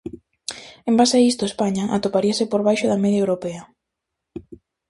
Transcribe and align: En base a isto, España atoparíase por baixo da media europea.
En 0.89 0.95
base 0.99 1.15
a 1.19 1.23
isto, 1.31 1.43
España 1.51 1.83
atoparíase 1.97 2.45
por 2.51 2.61
baixo 2.67 2.85
da 2.89 3.01
media 3.03 3.21
europea. 3.23 3.61